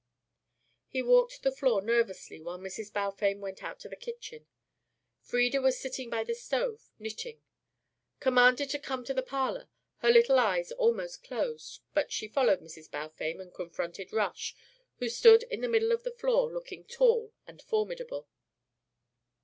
He 0.87 1.03
walked 1.03 1.43
the 1.43 1.51
floor 1.51 1.79
nervously 1.79 2.41
while 2.41 2.57
Mrs. 2.57 2.91
Balfame 2.91 3.35
went 3.39 3.61
out 3.63 3.79
to 3.81 3.87
the 3.87 3.95
kitchen. 3.95 4.47
Frieda 5.21 5.61
was 5.61 5.79
sitting 5.79 6.09
by 6.09 6.23
the 6.23 6.33
stove 6.33 6.89
knitting. 6.97 7.43
Commanded 8.19 8.71
to 8.71 8.79
come 8.79 9.03
to 9.03 9.13
the 9.13 9.21
parlour, 9.21 9.69
her 9.97 10.09
little 10.09 10.39
eyes 10.39 10.71
almost 10.71 11.21
closed, 11.23 11.81
but 11.93 12.11
she 12.11 12.27
followed 12.27 12.61
Mrs. 12.61 12.89
Balfame 12.89 13.37
and 13.37 13.53
confronted 13.53 14.11
Rush, 14.11 14.55
who 14.97 15.07
stood 15.07 15.43
in 15.51 15.61
the 15.61 15.69
middle 15.69 15.91
of 15.91 16.01
the 16.01 16.15
room 16.23 16.51
looking 16.51 16.83
tall 16.83 17.31
and 17.45 17.61
formidable. 17.61 18.27